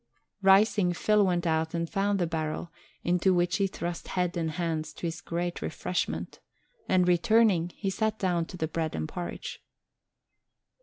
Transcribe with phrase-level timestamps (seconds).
[0.41, 2.71] Rising, Phil went out and found the barrel,
[3.03, 6.39] into which he thrust head and hands to his great refreshment;
[6.89, 9.63] and returning, he sat down to the bread and porridge.